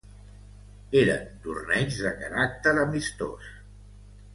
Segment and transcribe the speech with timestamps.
[1.01, 3.57] Eren torneigs de caràcter amistós.